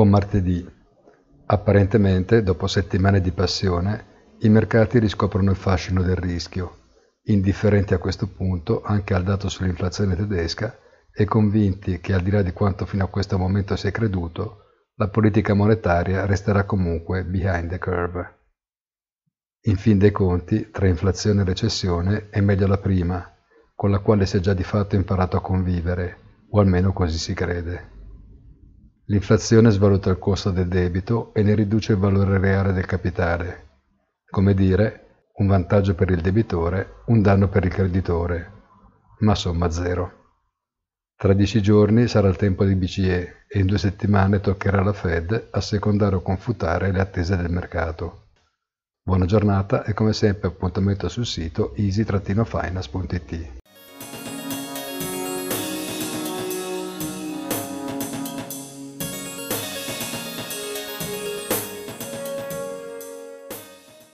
[0.00, 0.66] Buon martedì.
[1.44, 6.76] Apparentemente, dopo settimane di passione, i mercati riscoprono il fascino del rischio,
[7.24, 10.74] indifferenti a questo punto anche al dato sull'inflazione tedesca
[11.12, 14.60] e convinti che al di là di quanto fino a questo momento si è creduto,
[14.94, 18.38] la politica monetaria resterà comunque behind the curve.
[19.64, 23.34] In fin dei conti, tra inflazione e recessione è meglio la prima,
[23.74, 27.34] con la quale si è già di fatto imparato a convivere, o almeno così si
[27.34, 27.98] crede.
[29.10, 33.66] L'inflazione svaluta il costo del debito e ne riduce il valore reale del capitale.
[34.30, 38.52] Come dire, un vantaggio per il debitore, un danno per il creditore,
[39.18, 40.18] ma somma zero.
[41.16, 45.48] Tra dieci giorni sarà il tempo di BCE e in due settimane toccherà alla Fed
[45.50, 48.28] assecondare o confutare le attese del mercato.
[49.02, 53.59] Buona giornata e come sempre appuntamento sul sito easy-finance.it.